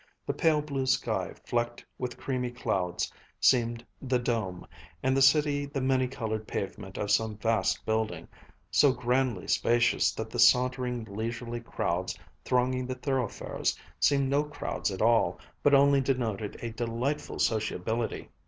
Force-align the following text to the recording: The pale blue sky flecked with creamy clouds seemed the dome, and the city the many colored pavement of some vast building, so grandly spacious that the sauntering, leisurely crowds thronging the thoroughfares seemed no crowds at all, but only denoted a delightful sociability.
The 0.25 0.33
pale 0.33 0.63
blue 0.63 0.87
sky 0.87 1.35
flecked 1.45 1.85
with 1.99 2.17
creamy 2.17 2.49
clouds 2.49 3.11
seemed 3.39 3.85
the 4.01 4.17
dome, 4.17 4.65
and 5.03 5.15
the 5.15 5.21
city 5.21 5.67
the 5.67 5.79
many 5.79 6.07
colored 6.07 6.47
pavement 6.47 6.97
of 6.97 7.11
some 7.11 7.37
vast 7.37 7.85
building, 7.85 8.27
so 8.71 8.93
grandly 8.93 9.47
spacious 9.47 10.11
that 10.15 10.31
the 10.31 10.39
sauntering, 10.39 11.03
leisurely 11.03 11.59
crowds 11.59 12.17
thronging 12.43 12.87
the 12.87 12.95
thoroughfares 12.95 13.77
seemed 13.99 14.27
no 14.27 14.43
crowds 14.43 14.89
at 14.89 15.03
all, 15.03 15.39
but 15.61 15.75
only 15.75 16.01
denoted 16.01 16.57
a 16.63 16.71
delightful 16.71 17.37
sociability. 17.37 18.29